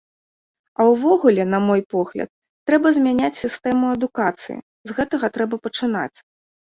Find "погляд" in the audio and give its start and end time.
1.93-2.29